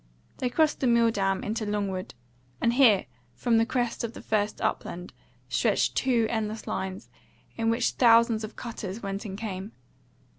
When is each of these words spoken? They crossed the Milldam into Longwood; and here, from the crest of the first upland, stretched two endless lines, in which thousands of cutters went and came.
They 0.39 0.49
crossed 0.49 0.79
the 0.79 0.87
Milldam 0.87 1.43
into 1.43 1.63
Longwood; 1.63 2.15
and 2.59 2.73
here, 2.73 3.05
from 3.35 3.59
the 3.59 3.67
crest 3.67 4.03
of 4.03 4.13
the 4.13 4.21
first 4.23 4.59
upland, 4.59 5.13
stretched 5.47 5.95
two 5.95 6.25
endless 6.27 6.65
lines, 6.65 7.11
in 7.55 7.69
which 7.69 7.91
thousands 7.91 8.43
of 8.43 8.55
cutters 8.55 9.03
went 9.03 9.25
and 9.25 9.37
came. 9.37 9.73